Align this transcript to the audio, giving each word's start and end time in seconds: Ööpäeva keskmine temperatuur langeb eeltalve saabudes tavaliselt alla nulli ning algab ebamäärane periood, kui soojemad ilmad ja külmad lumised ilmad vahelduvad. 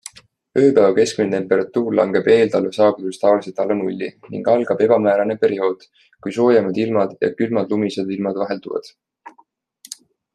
Ööpäeva 0.59 0.93
keskmine 0.99 1.33
temperatuur 1.33 1.97
langeb 1.97 2.29
eeltalve 2.35 2.71
saabudes 2.77 3.19
tavaliselt 3.23 3.61
alla 3.65 3.77
nulli 3.81 4.09
ning 4.35 4.49
algab 4.55 4.81
ebamäärane 4.87 5.35
periood, 5.45 5.85
kui 6.25 6.33
soojemad 6.39 6.83
ilmad 6.85 7.15
ja 7.27 7.31
külmad 7.43 7.73
lumised 7.77 8.13
ilmad 8.17 8.41
vahelduvad. 8.45 8.91